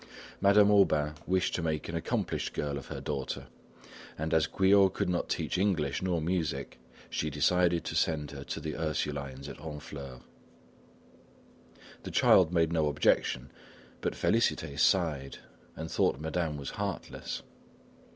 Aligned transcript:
Madame 0.41 0.71
Aubain 0.71 1.13
wished 1.27 1.53
to 1.53 1.61
make 1.61 1.87
an 1.87 1.95
accomplished 1.95 2.53
girl 2.55 2.75
of 2.79 2.87
her 2.87 2.99
daughter; 2.99 3.45
and 4.17 4.33
as 4.33 4.47
Guyot 4.47 4.95
could 4.95 5.09
not 5.09 5.29
teach 5.29 5.59
English 5.59 6.01
nor 6.01 6.19
music, 6.19 6.79
she 7.07 7.29
decided 7.29 7.83
to 7.85 7.93
send 7.93 8.31
her 8.31 8.43
to 8.45 8.59
the 8.59 8.73
Ursulines 8.75 9.47
at 9.47 9.57
Honfleur. 9.57 10.21
The 12.01 12.09
child 12.09 12.51
made 12.51 12.73
no 12.73 12.87
objection, 12.87 13.51
but 14.01 14.13
Félicité 14.13 14.79
sighed 14.79 15.37
and 15.75 15.91
thought 15.91 16.19
Madame 16.19 16.57
was 16.57 16.71
heartless. 16.71 17.43